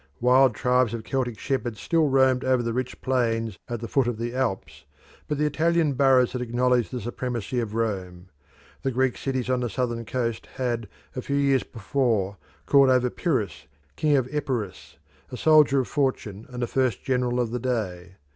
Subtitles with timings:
[0.19, 4.17] Wild tribes of Celtic shepherds still roamed over the rich plains at the foot of
[4.17, 4.85] the Alps,
[5.27, 8.29] but the Italian boroughs had acknowledged the supremacy of Rome.
[8.81, 13.67] The Greek cities on the southern coast had, a few years before, called over Pyrrhus,
[13.95, 14.97] King of Epirus,
[15.31, 18.15] a soldier of fortune and the first general of the day.